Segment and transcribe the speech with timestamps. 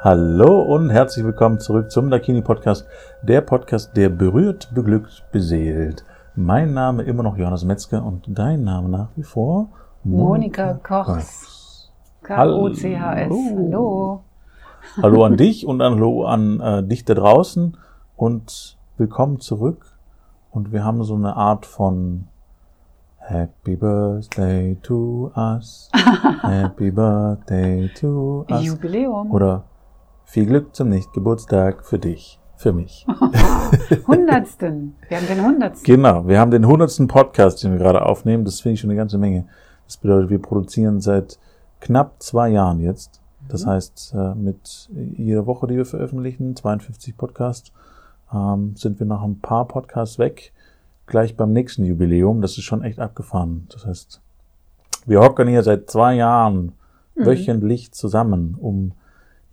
[0.00, 2.86] Hallo und herzlich willkommen zurück zum Dakini Podcast,
[3.20, 6.04] der Podcast, der berührt, beglückt, beseelt.
[6.36, 9.70] Mein Name immer noch Johannes Metzger und dein Name nach wie vor
[10.04, 11.90] Monika Kochs.
[12.22, 13.28] K-O-C-H-S.
[13.28, 14.22] Hallo.
[15.02, 17.76] Hallo an dich und hallo an äh, dich da draußen
[18.16, 19.98] und willkommen zurück.
[20.52, 22.28] Und wir haben so eine Art von
[23.16, 25.90] Happy Birthday to us.
[26.42, 28.64] Happy Birthday to us.
[28.64, 29.32] Jubiläum.
[29.32, 29.64] Oder
[30.30, 33.06] viel Glück zum Nicht-Geburtstag für dich, für mich.
[34.06, 34.94] Hundertsten.
[35.08, 35.84] Wir haben den Hundertsten.
[35.96, 38.44] Genau, wir haben den hundertsten Podcast, den wir gerade aufnehmen.
[38.44, 39.46] Das finde ich schon eine ganze Menge.
[39.86, 41.38] Das bedeutet, wir produzieren seit
[41.80, 43.20] knapp zwei Jahren jetzt.
[43.48, 43.70] Das Mhm.
[43.70, 47.72] heißt, äh, mit jeder Woche, die wir veröffentlichen, 52 Podcasts,
[48.32, 50.52] ähm, sind wir nach ein paar Podcasts weg.
[51.06, 52.42] Gleich beim nächsten Jubiläum.
[52.42, 53.66] Das ist schon echt abgefahren.
[53.72, 54.20] Das heißt,
[55.06, 56.72] wir hocken hier seit zwei Jahren
[57.14, 57.24] Mhm.
[57.26, 58.92] wöchentlich zusammen, um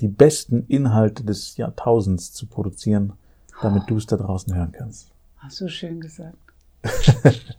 [0.02, 3.14] die besten Inhalte des Jahrtausends zu produzieren,
[3.62, 5.12] damit du es da draußen hören kannst.
[5.38, 6.38] Hast du schön gesagt.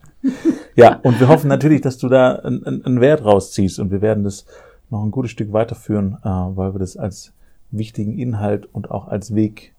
[0.76, 4.24] Ja, und wir hoffen natürlich, dass du da einen, einen Wert rausziehst und wir werden
[4.24, 4.44] das
[4.90, 7.32] noch ein gutes Stück weiterführen, äh, weil wir das als
[7.70, 9.74] wichtigen Inhalt und auch als Weg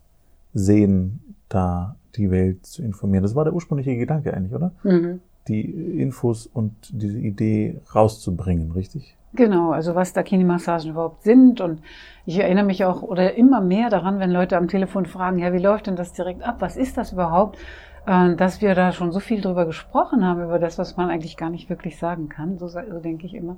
[0.53, 3.23] sehen, da die Welt zu informieren.
[3.23, 4.71] Das war der ursprüngliche Gedanke eigentlich, oder?
[4.83, 5.21] Mhm.
[5.47, 9.15] Die Infos und diese Idee rauszubringen, richtig?
[9.33, 11.61] Genau, also was Dakini-Massagen überhaupt sind.
[11.61, 11.81] Und
[12.25, 15.59] ich erinnere mich auch oder immer mehr daran, wenn Leute am Telefon fragen, ja, wie
[15.59, 16.57] läuft denn das direkt ab?
[16.59, 17.57] Was ist das überhaupt?
[18.05, 21.37] Äh, Dass wir da schon so viel drüber gesprochen haben, über das, was man eigentlich
[21.37, 22.57] gar nicht wirklich sagen kann.
[22.57, 22.67] So
[22.99, 23.57] denke ich immer.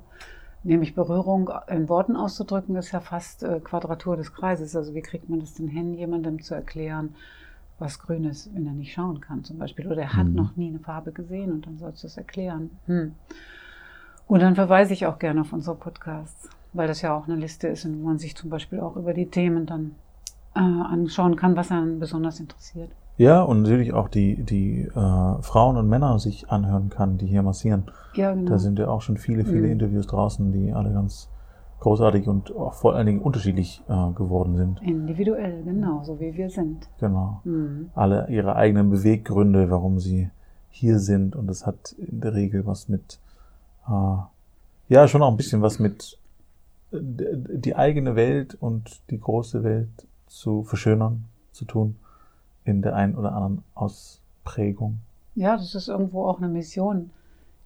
[0.62, 4.76] Nämlich Berührung in Worten auszudrücken, ist ja fast äh, Quadratur des Kreises.
[4.76, 7.14] Also wie kriegt man das denn hin, jemandem zu erklären,
[7.80, 9.86] was grün ist, wenn er nicht schauen kann zum Beispiel.
[9.86, 10.34] Oder er hat Mhm.
[10.34, 12.70] noch nie eine Farbe gesehen und dann sollst du es erklären.
[12.86, 13.12] Hm.
[14.26, 17.66] Und dann verweise ich auch gerne auf unsere Podcasts, weil das ja auch eine Liste
[17.68, 19.96] ist, in wo man sich zum Beispiel auch über die Themen dann
[20.54, 22.90] äh, anschauen kann, was einen besonders interessiert.
[23.16, 27.42] Ja, und natürlich auch die, die äh, Frauen und Männer sich anhören kann, die hier
[27.42, 27.84] massieren.
[28.14, 28.50] Ja, genau.
[28.50, 29.72] Da sind ja auch schon viele, viele Mhm.
[29.72, 31.28] Interviews draußen, die alle ganz
[31.80, 34.82] großartig und auch vor allen Dingen unterschiedlich äh, geworden sind.
[34.82, 36.88] Individuell, genau, so wie wir sind.
[36.98, 37.40] Genau.
[37.44, 37.90] Mhm.
[37.94, 40.30] Alle ihre eigenen Beweggründe, warum sie
[40.68, 41.34] hier sind.
[41.34, 43.18] Und das hat in der Regel was mit,
[43.88, 44.16] äh,
[44.88, 46.18] ja, schon auch ein bisschen was mit
[46.92, 51.96] äh, die eigene Welt und die große Welt zu verschönern zu tun
[52.64, 54.98] in der einen oder anderen Ausprägung.
[55.34, 57.10] Ja, das ist irgendwo auch eine Mission,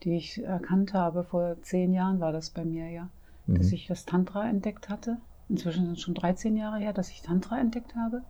[0.03, 1.25] die ich erkannt habe.
[1.25, 3.09] Vor zehn Jahren war das bei mir ja,
[3.47, 3.75] dass Mhm.
[3.75, 5.19] ich das Tantra entdeckt hatte.
[5.49, 8.23] Inzwischen sind es schon 13 Jahre her, dass ich Tantra entdeckt habe.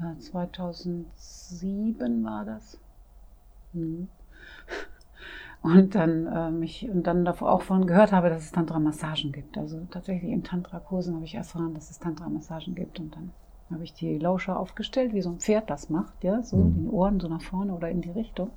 [0.00, 2.78] Äh, 2007 war das.
[3.72, 4.08] Mhm.
[5.62, 9.58] Und dann äh, mich und dann davor auch von gehört habe, dass es Tantra-Massagen gibt.
[9.58, 12.98] Also tatsächlich in Tantra-Kursen habe ich erfahren, dass es Tantra-Massagen gibt.
[12.98, 13.30] Und dann
[13.70, 16.74] habe ich die Lauscher aufgestellt, wie so ein Pferd das macht, ja, so Mhm.
[16.84, 18.48] die Ohren so nach vorne oder in die Richtung.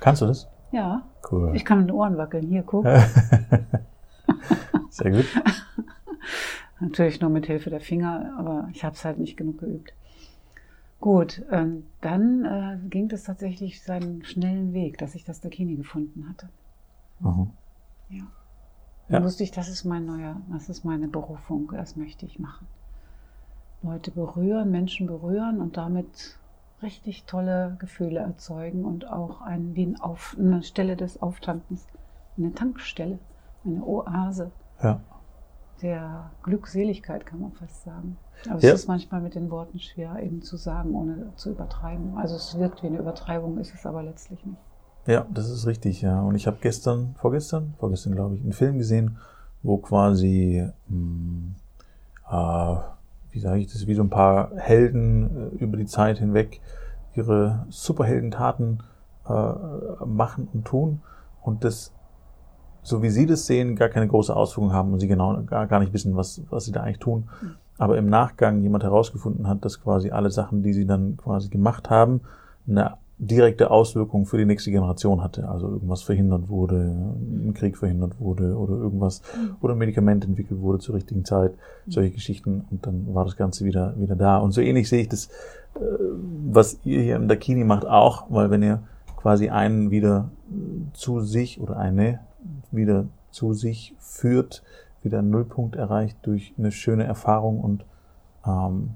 [0.00, 0.48] Kannst du das?
[0.70, 1.00] Ja,
[1.32, 1.52] Cool.
[1.56, 2.46] ich kann mit den Ohren wackeln.
[2.46, 2.84] Hier, guck.
[4.90, 5.26] Sehr gut.
[6.80, 9.92] Natürlich nur mit Hilfe der Finger, aber ich habe es halt nicht genug geübt.
[10.98, 16.28] Gut, ähm, dann äh, ging es tatsächlich seinen schnellen Weg, dass ich das Dakini gefunden
[16.28, 16.48] hatte.
[17.20, 17.50] Mhm.
[18.10, 18.16] Ja.
[18.18, 18.26] Ja.
[19.08, 22.66] Dann wusste ich, das ist mein neuer, das ist meine Berufung, das möchte ich machen.
[23.82, 26.38] Leute berühren, Menschen berühren und damit
[26.82, 31.86] richtig tolle Gefühle erzeugen und auch ein, wie ein Auf, eine Stelle des Auftankens,
[32.36, 33.18] eine Tankstelle,
[33.64, 34.50] eine Oase
[34.82, 35.00] Ja.
[35.82, 38.16] der Glückseligkeit, kann man fast sagen.
[38.48, 38.72] Aber Ja.
[38.72, 42.16] es ist manchmal mit den Worten schwer eben zu sagen, ohne zu übertreiben.
[42.16, 44.58] Also es wirkt wie eine Übertreibung, ist es aber letztlich nicht.
[45.06, 46.20] Ja, das ist richtig, ja.
[46.20, 49.16] Und ich habe gestern, vorgestern, vorgestern glaube ich, einen Film gesehen,
[49.62, 51.54] wo quasi, mh,
[52.30, 52.76] äh,
[53.30, 56.60] wie sage ich das, wie so ein paar Helden äh, über die Zeit hinweg
[57.14, 58.82] ihre Superheldentaten
[59.28, 61.02] äh, machen und tun
[61.42, 61.92] und das,
[62.82, 65.80] so wie sie das sehen, gar keine große Auswirkung haben und sie genau gar, gar
[65.80, 67.28] nicht wissen, was, was sie da eigentlich tun.
[67.40, 67.54] Mhm.
[67.78, 71.88] Aber im Nachgang jemand herausgefunden hat, dass quasi alle Sachen, die sie dann quasi gemacht
[71.88, 72.20] haben,
[72.68, 75.48] eine direkte Auswirkung für die nächste Generation hatte.
[75.48, 79.20] Also irgendwas verhindert wurde, ein Krieg verhindert wurde oder irgendwas
[79.60, 81.52] oder ein Medikament entwickelt wurde zur richtigen Zeit,
[81.86, 84.38] solche Geschichten und dann war das Ganze wieder, wieder da.
[84.38, 85.26] Und so ähnlich sehe ich das,
[85.74, 85.80] äh,
[86.50, 88.82] was ihr hier im Dakini macht auch, weil wenn ihr
[89.16, 92.20] quasi einen wieder äh, zu sich oder eine
[92.72, 94.62] wieder zu sich führt,
[95.02, 97.84] wieder einen Nullpunkt erreicht durch eine schöne Erfahrung und
[98.46, 98.90] ähm,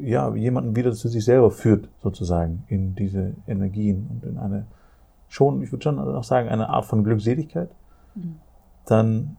[0.00, 4.66] ja, jemanden wieder zu sich selber führt, sozusagen, in diese Energien und in eine
[5.28, 7.70] schon, ich würde schon auch sagen, eine Art von Glückseligkeit,
[8.16, 8.36] Mhm.
[8.86, 9.36] dann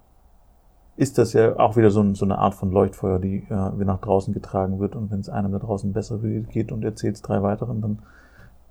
[0.95, 4.00] ist das ja auch wieder so, ein, so eine Art von Leuchtfeuer, die äh, nach
[4.00, 4.95] draußen getragen wird.
[4.95, 8.00] Und wenn es einem da draußen besser geht und erzählt es drei weiteren, dann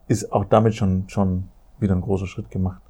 [0.09, 1.49] ist auch damit schon, schon
[1.79, 2.83] wieder ein großer Schritt gemacht.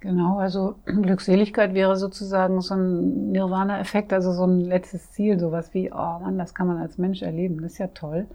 [0.00, 5.92] Genau, also Glückseligkeit wäre sozusagen so ein Nirvana-Effekt, also so ein letztes Ziel, sowas wie,
[5.92, 8.26] oh Mann, das kann man als Mensch erleben, das ist ja toll.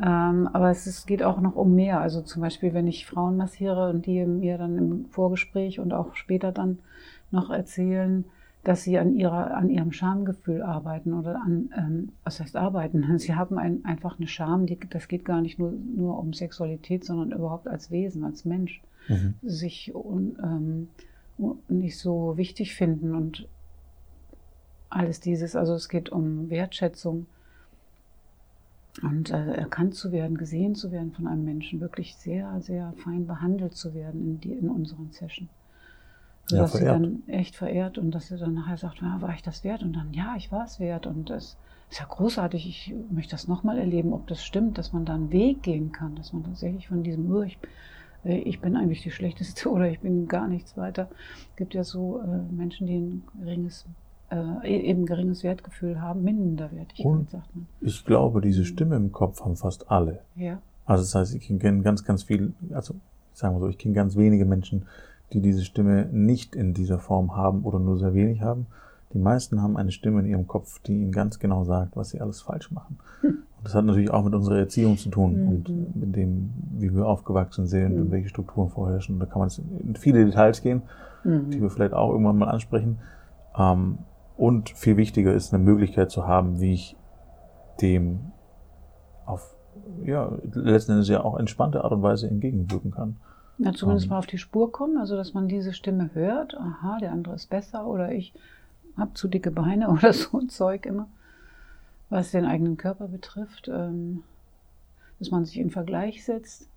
[0.00, 2.00] Ähm, aber es ist, geht auch noch um mehr.
[2.00, 6.14] Also zum Beispiel, wenn ich Frauen massiere und die mir dann im Vorgespräch und auch
[6.14, 6.78] später dann
[7.32, 8.24] noch erzählen,
[8.68, 13.02] dass sie an, ihrer, an ihrem Schamgefühl arbeiten oder an, ähm, was heißt arbeiten?
[13.18, 17.02] Sie haben ein, einfach eine Scham, die, das geht gar nicht nur, nur um Sexualität,
[17.02, 19.36] sondern überhaupt als Wesen, als Mensch, mhm.
[19.40, 20.88] sich ähm,
[21.68, 23.48] nicht so wichtig finden und
[24.90, 25.56] alles dieses.
[25.56, 27.24] Also es geht um Wertschätzung
[29.00, 33.26] und äh, erkannt zu werden, gesehen zu werden von einem Menschen, wirklich sehr, sehr fein
[33.26, 35.48] behandelt zu werden in, die, in unseren Sessions.
[36.50, 36.96] Ja, dass verehrt.
[36.96, 39.82] sie dann echt verehrt und dass sie dann nachher sagt, ja, war ich das wert?
[39.82, 41.06] Und dann, ja, ich war es wert.
[41.06, 41.56] Und das
[41.90, 42.66] ist ja großartig.
[42.68, 46.14] Ich möchte das nochmal erleben, ob das stimmt, dass man da einen Weg gehen kann,
[46.16, 47.58] dass man tatsächlich von diesem, oh, ich,
[48.24, 51.08] äh, ich bin eigentlich die Schlechteste oder ich bin gar nichts weiter.
[51.50, 53.86] Es gibt ja so äh, Menschen, die ein geringes
[54.30, 57.66] äh, e-, eben geringes Wertgefühl haben, Minderwertigkeit, und sagt man.
[57.80, 60.20] Ich glaube, diese Stimme im Kopf haben fast alle.
[60.36, 60.60] Ja.
[60.86, 62.94] Also das heißt, ich kenne ganz, ganz viel, also
[63.32, 64.86] sagen wir so, ich kenne ganz wenige Menschen,
[65.32, 68.66] die diese Stimme nicht in dieser Form haben oder nur sehr wenig haben.
[69.12, 72.20] Die meisten haben eine Stimme in ihrem Kopf, die ihnen ganz genau sagt, was sie
[72.20, 72.98] alles falsch machen.
[73.22, 75.48] Und das hat natürlich auch mit unserer Erziehung zu tun mhm.
[75.48, 78.02] und mit dem, wie wir aufgewachsen sind mhm.
[78.02, 79.14] und welche Strukturen vorherrschen.
[79.14, 80.82] Und da kann man in viele Details gehen,
[81.24, 81.50] mhm.
[81.50, 82.98] die wir vielleicht auch irgendwann mal ansprechen.
[83.56, 83.98] Ähm,
[84.36, 86.96] und viel wichtiger ist eine Möglichkeit zu haben, wie ich
[87.80, 88.20] dem
[89.26, 89.56] auf,
[90.04, 93.16] ja, letzten Endes ja auch entspannte Art und Weise entgegenwirken kann.
[93.58, 96.98] Ja, zumindest um, mal auf die Spur kommen, also dass man diese Stimme hört, aha,
[97.00, 98.32] der andere ist besser oder ich
[98.96, 101.08] habe zu dicke Beine oder so ein Zeug immer,
[102.08, 104.22] was den eigenen Körper betrifft, ähm,
[105.18, 106.68] dass man sich in Vergleich setzt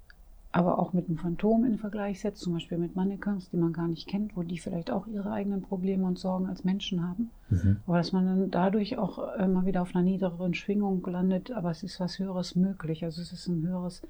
[0.53, 3.87] aber auch mit einem Phantom in Vergleich setzt, zum Beispiel mit Mannequins, die man gar
[3.87, 7.31] nicht kennt, wo die vielleicht auch ihre eigenen Probleme und Sorgen als Menschen haben.
[7.49, 7.77] Mhm.
[7.87, 11.83] Aber dass man dann dadurch auch immer wieder auf einer niedrigeren Schwingung landet, aber es
[11.83, 13.05] ist was Höheres möglich.
[13.05, 14.01] Also es ist ein höheres,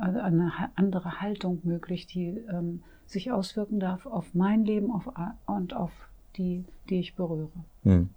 [0.00, 5.10] eine andere Haltung möglich, die ähm, sich auswirken darf auf mein Leben auf,
[5.46, 5.92] und auf
[6.36, 7.50] die, die ich berühre.
[7.82, 8.10] Mhm.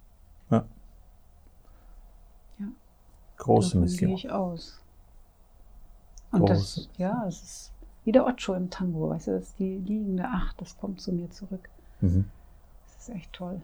[0.50, 0.64] Ja.
[2.58, 2.66] ja.
[3.36, 4.08] Große Mission.
[4.08, 4.80] gehe ich aus.
[6.30, 7.72] Und das, ja, es ist
[8.04, 11.12] wie der Ocho im Tango, weißt du, das ist die liegende Acht, das kommt zu
[11.12, 11.68] mir zurück.
[12.00, 12.26] Mhm.
[12.84, 13.62] Das ist echt toll.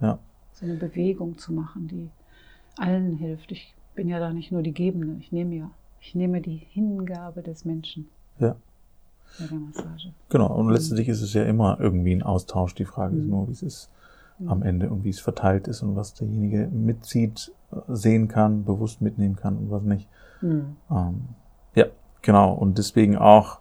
[0.00, 0.18] Ja.
[0.52, 2.10] So eine Bewegung zu machen, die
[2.76, 3.52] allen hilft.
[3.52, 5.70] Ich bin ja da nicht nur die Gebende, ich nehme ja,
[6.04, 8.08] ich nehme die Hingabe des Menschen.
[8.38, 8.56] Ja.
[9.38, 10.12] Bei der Massage.
[10.28, 12.74] Genau, und letztendlich ist es ja immer irgendwie ein Austausch.
[12.74, 13.20] Die Frage mhm.
[13.20, 13.90] ist nur, wie es ist
[14.38, 14.48] mhm.
[14.48, 17.52] am Ende und wie es verteilt ist und was derjenige mitzieht,
[17.88, 20.08] sehen kann, bewusst mitnehmen kann und was nicht.
[20.40, 20.76] Mhm.
[20.90, 21.22] Ähm,
[21.74, 21.86] ja,
[22.24, 23.58] Genau, und deswegen auch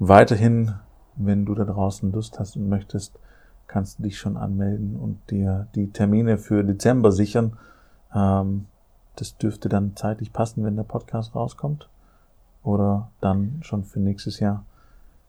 [0.00, 0.74] weiterhin,
[1.14, 3.20] wenn du da draußen Lust hast und möchtest,
[3.68, 7.56] kannst du dich schon anmelden und dir die Termine für Dezember sichern.
[8.12, 8.66] Ähm,
[9.16, 11.88] das dürfte dann zeitlich passen, wenn der Podcast rauskommt.
[12.62, 14.64] Oder dann schon für nächstes Jahr.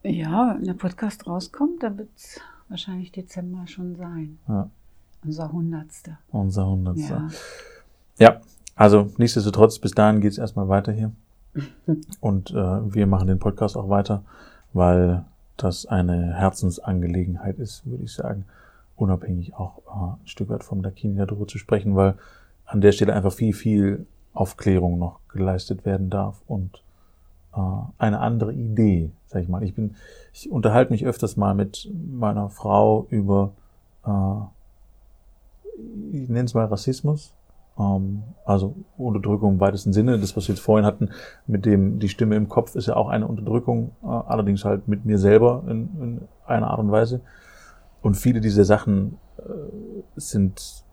[0.04, 2.40] Ja, wenn der Podcast rauskommt, dann wird es
[2.70, 4.38] wahrscheinlich Dezember schon sein.
[4.48, 4.70] Ja.
[5.24, 6.18] Unser Hundertste.
[6.32, 7.14] Unser Hundertste.
[8.18, 8.30] Ja.
[8.30, 8.42] ja,
[8.75, 11.12] also nichtsdestotrotz, bis dahin geht es erstmal weiter hier.
[12.20, 14.24] Und äh, wir machen den Podcast auch weiter,
[14.74, 15.25] weil
[15.58, 18.46] das eine Herzensangelegenheit ist, würde ich sagen,
[18.96, 22.15] unabhängig auch äh, ein Stück weit vom Dakini darüber zu sprechen, weil
[22.65, 26.84] an der Stelle einfach viel, viel Aufklärung noch geleistet werden darf und
[27.55, 27.60] äh,
[27.98, 29.63] eine andere Idee, sag ich mal.
[29.63, 29.95] Ich bin,
[30.34, 33.53] ich unterhalte mich öfters mal mit meiner Frau über,
[34.05, 34.41] äh,
[36.12, 37.34] ich nenne es mal Rassismus,
[37.77, 40.19] ähm, also Unterdrückung im weitesten Sinne.
[40.19, 41.10] Das, was wir jetzt vorhin hatten,
[41.48, 45.05] mit dem die Stimme im Kopf, ist ja auch eine Unterdrückung, äh, allerdings halt mit
[45.05, 47.22] mir selber in, in einer Art und Weise.
[48.01, 49.41] Und viele dieser Sachen äh,
[50.15, 50.85] sind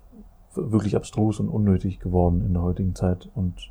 [0.55, 3.71] wirklich abstrus und unnötig geworden in der heutigen Zeit und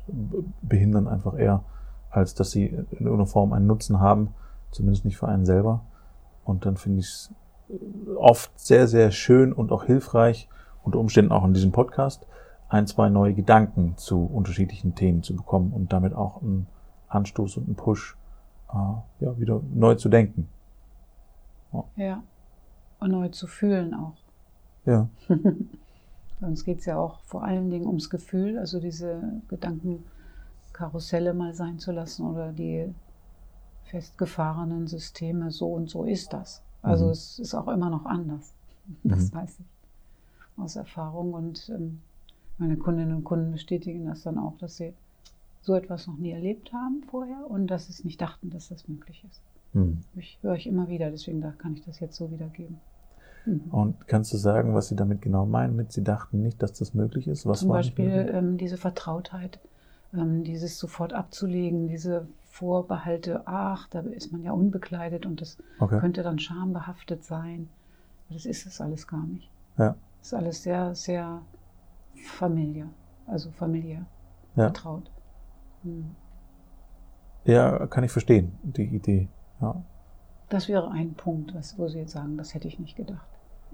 [0.62, 1.64] behindern einfach eher,
[2.10, 4.34] als dass sie in irgendeiner Form einen Nutzen haben,
[4.70, 5.84] zumindest nicht für einen selber.
[6.44, 7.34] Und dann finde ich es
[8.16, 10.48] oft sehr, sehr schön und auch hilfreich,
[10.82, 12.26] unter Umständen auch in diesem Podcast,
[12.68, 16.66] ein, zwei neue Gedanken zu unterschiedlichen Themen zu bekommen und damit auch einen
[17.08, 18.16] Anstoß und einen Push,
[18.70, 20.48] äh, ja, wieder neu zu denken.
[21.72, 21.84] Ja.
[21.96, 22.22] ja.
[22.98, 24.14] Und neu zu fühlen auch.
[24.84, 25.08] Ja.
[26.42, 31.54] Bei uns geht es ja auch vor allen Dingen ums Gefühl, also diese Gedankenkarusselle mal
[31.54, 32.92] sein zu lassen oder die
[33.84, 36.60] festgefahrenen Systeme, so und so ist das.
[36.82, 37.10] Also mhm.
[37.12, 38.52] es ist auch immer noch anders.
[39.04, 39.36] Das mhm.
[39.36, 39.66] weiß ich.
[40.60, 41.32] aus Erfahrung.
[41.32, 42.00] Und ähm,
[42.58, 44.94] meine Kundinnen und Kunden bestätigen das dann auch, dass sie
[45.60, 48.88] so etwas noch nie erlebt haben vorher und dass sie es nicht dachten, dass das
[48.88, 49.40] möglich ist.
[49.74, 49.98] Hm.
[50.16, 52.80] Ich höre ich immer wieder, deswegen da kann ich das jetzt so wiedergeben.
[53.44, 53.60] Mhm.
[53.70, 56.94] Und kannst du sagen, was Sie damit genau meinen, mit Sie dachten nicht, dass das
[56.94, 57.46] möglich ist?
[57.46, 59.58] Was Zum Beispiel ähm, diese Vertrautheit,
[60.12, 65.98] ähm, dieses sofort abzulegen, diese Vorbehalte, ach, da ist man ja unbekleidet und das okay.
[65.98, 67.68] könnte dann schambehaftet sein.
[68.30, 69.50] Das ist es alles gar nicht.
[69.78, 69.96] Ja.
[70.18, 71.42] Das ist alles sehr, sehr
[72.24, 72.88] familiär,
[73.26, 74.06] also familiär,
[74.54, 74.64] ja.
[74.64, 75.10] vertraut.
[75.82, 76.14] Hm.
[77.44, 79.28] Ja, kann ich verstehen, die Idee.
[79.60, 79.82] Ja.
[80.48, 83.26] Das wäre ein Punkt, wo Sie jetzt sagen, das hätte ich nicht gedacht.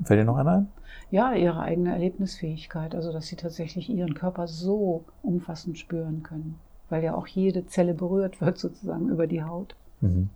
[0.05, 0.69] Fällt dir noch einer ein?
[1.11, 6.59] Ja, ihre eigene Erlebnisfähigkeit, also dass sie tatsächlich ihren Körper so umfassend spüren können,
[6.90, 9.75] weil ja auch jede Zelle berührt wird sozusagen über die Haut.
[10.00, 10.28] Mhm.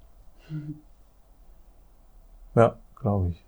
[0.49, 0.77] Mhm.
[2.55, 3.45] Ja, glaube ich.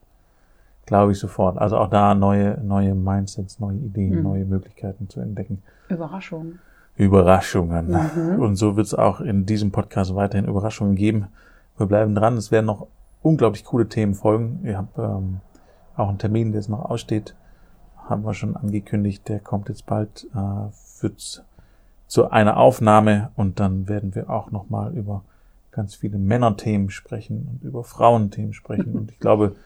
[0.86, 1.56] Glaube ich sofort.
[1.56, 4.22] Also auch da neue, neue Mindsets, neue Ideen, mhm.
[4.22, 5.62] neue Möglichkeiten zu entdecken.
[5.88, 6.60] Überraschungen.
[6.96, 7.88] Überraschungen.
[7.88, 8.38] Mhm.
[8.42, 11.28] Und so wird es auch in diesem Podcast weiterhin Überraschungen geben.
[11.78, 12.36] Wir bleiben dran.
[12.36, 12.86] Es werden noch
[13.22, 14.60] unglaublich coole Themen folgen.
[14.62, 15.40] Ihr habt ähm,
[15.96, 17.34] auch einen Termin, der jetzt noch aussteht,
[18.08, 19.28] haben wir schon angekündigt.
[19.28, 21.12] Der kommt jetzt bald äh, für
[22.06, 25.22] zu einer Aufnahme und dann werden wir auch noch mal über
[25.72, 28.92] ganz viele Männerthemen sprechen und über Frauenthemen sprechen.
[28.98, 29.56] Und ich glaube,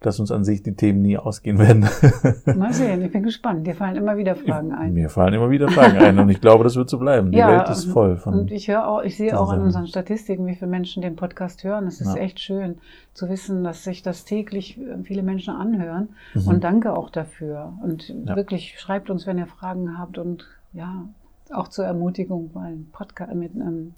[0.00, 1.88] dass uns an sich die Themen nie ausgehen werden.
[2.58, 3.66] Mal sehen, ich bin gespannt.
[3.66, 4.92] Dir fallen immer wieder Fragen ein.
[4.92, 7.30] Mir fallen immer wieder Fragen ein und ich glaube, das wird so bleiben.
[7.30, 8.34] Die ja, Welt ist voll von.
[8.34, 11.64] Und ich höre auch, ich sehe auch an unseren Statistiken, wie viele Menschen den Podcast
[11.64, 11.86] hören.
[11.86, 12.20] Es ist ja.
[12.20, 12.76] echt schön
[13.14, 16.10] zu wissen, dass sich das täglich viele Menschen anhören.
[16.34, 16.48] Mhm.
[16.48, 17.72] Und danke auch dafür.
[17.82, 18.36] Und ja.
[18.36, 21.06] wirklich schreibt uns, wenn ihr Fragen habt und ja,
[21.50, 23.94] auch zur Ermutigung, mal Podcast mit ähm,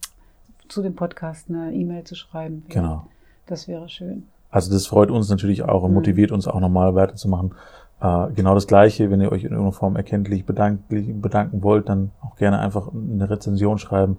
[0.69, 2.65] zu dem Podcast eine E-Mail zu schreiben.
[2.69, 3.07] Genau.
[3.47, 4.29] Das wäre schön.
[4.57, 5.97] Also das freut uns natürlich auch und mhm.
[5.97, 7.51] motiviert uns auch nochmal weiterzumachen.
[8.01, 12.11] Äh, genau das Gleiche, wenn ihr euch in irgendeiner Form erkenntlich bedanken, bedanken wollt, dann
[12.23, 14.17] auch gerne einfach eine Rezension schreiben,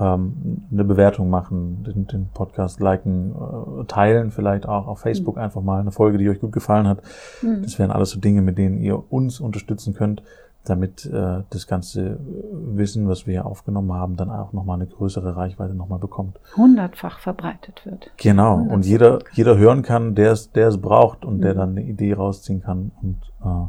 [0.00, 5.42] ähm, eine Bewertung machen, den, den Podcast liken, äh, teilen vielleicht auch auf Facebook mhm.
[5.42, 7.02] einfach mal eine Folge, die euch gut gefallen hat.
[7.42, 7.60] Mhm.
[7.60, 10.22] Das wären alles so Dinge, mit denen ihr uns unterstützen könnt
[10.64, 12.18] damit äh, das ganze
[12.52, 16.40] Wissen, was wir hier aufgenommen haben, dann auch nochmal eine größere Reichweite nochmal bekommt.
[16.56, 18.10] Hundertfach verbreitet wird.
[18.16, 18.56] Genau.
[18.56, 21.42] Und jeder, jeder hören kann, der es, der es braucht und mhm.
[21.42, 22.92] der dann eine Idee rausziehen kann.
[23.02, 23.68] Und äh,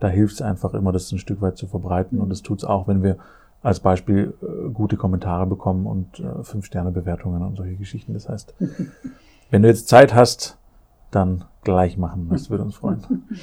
[0.00, 2.16] da hilft es einfach immer, das ein Stück weit zu verbreiten.
[2.16, 2.24] Mhm.
[2.24, 3.18] Und das tut es auch, wenn wir
[3.62, 8.14] als Beispiel äh, gute Kommentare bekommen und äh, Fünf-Sterne-Bewertungen und solche Geschichten.
[8.14, 8.54] Das heißt,
[9.50, 10.58] wenn du jetzt Zeit hast,
[11.10, 12.28] dann gleich machen.
[12.30, 13.02] Das würde uns freuen.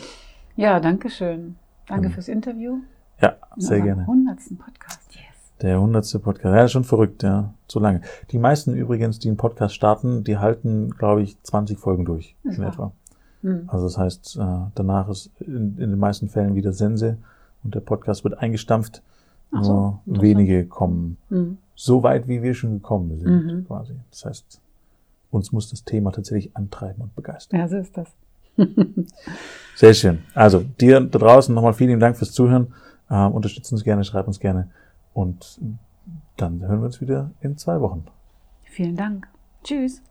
[0.55, 1.55] Ja, danke schön.
[1.89, 2.77] Danke ähm, fürs Interview.
[3.19, 4.07] Ja, sehr gerne.
[4.07, 5.13] Hundertsten Podcast.
[5.13, 5.53] Yes.
[5.61, 6.55] Der hundertste Podcast.
[6.55, 7.53] Ja, schon verrückt, ja.
[7.67, 8.01] Zu lange.
[8.31, 12.57] Die meisten übrigens, die einen Podcast starten, die halten, glaube ich, 20 Folgen durch das
[12.57, 12.93] in etwa.
[13.41, 13.63] Mhm.
[13.67, 17.17] Also das heißt, äh, danach ist in, in, den meisten Fällen wieder Sense
[17.63, 19.01] und der Podcast wird eingestampft.
[19.51, 21.57] Ach Nur so, wenige kommen mhm.
[21.75, 23.65] so weit, wie wir schon gekommen sind, mhm.
[23.65, 23.95] quasi.
[24.11, 24.61] Das heißt,
[25.31, 27.59] uns muss das Thema tatsächlich antreiben und begeistern.
[27.59, 28.09] Ja, so ist das.
[29.75, 30.19] Sehr schön.
[30.33, 32.73] Also dir da draußen nochmal vielen Dank fürs Zuhören.
[33.09, 34.69] Ähm, unterstützt uns gerne, schreibt uns gerne.
[35.13, 35.59] Und
[36.37, 38.05] dann hören wir uns wieder in zwei Wochen.
[38.63, 39.27] Vielen Dank.
[39.63, 40.01] Tschüss.